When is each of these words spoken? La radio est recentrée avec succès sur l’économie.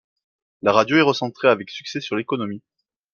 La 0.63 0.71
radio 0.71 0.97
est 0.97 1.01
recentrée 1.03 1.47
avec 1.47 1.69
succès 1.69 2.01
sur 2.01 2.15
l’économie. 2.15 2.63